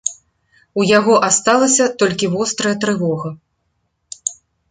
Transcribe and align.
У 0.79 0.85
яго 0.99 1.15
асталася 1.27 1.85
толькі 2.01 2.31
вострая 2.37 2.73
трывога. 2.85 3.29